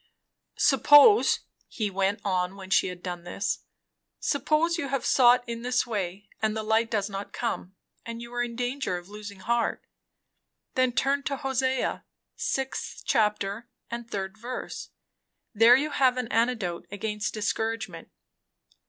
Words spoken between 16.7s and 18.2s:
against discouragement.